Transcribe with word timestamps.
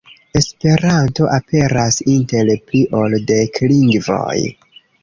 Esperanto 0.37 1.27
aperas 1.35 2.01
inter 2.17 2.53
pli 2.71 2.85
ol 3.03 3.21
dek 3.35 3.65
lingvoj. 3.75 4.37